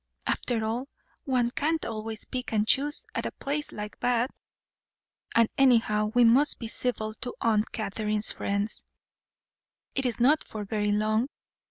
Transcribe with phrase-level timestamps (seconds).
[0.25, 0.87] After all,
[1.25, 4.31] one can't always pick and choose at a place like Bath,
[5.35, 8.83] and, anyhow, we must be civil to Aunt Catherine's friends
[9.93, 11.29] it is not for very long.